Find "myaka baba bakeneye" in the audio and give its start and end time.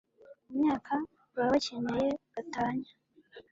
0.61-2.07